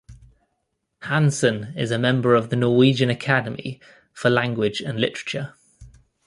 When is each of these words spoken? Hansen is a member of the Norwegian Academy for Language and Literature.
Hansen 1.03 1.75
is 1.77 1.91
a 1.91 1.99
member 1.99 2.33
of 2.33 2.49
the 2.49 2.55
Norwegian 2.55 3.11
Academy 3.11 3.79
for 4.13 4.31
Language 4.31 4.81
and 4.81 4.99
Literature. 4.99 5.53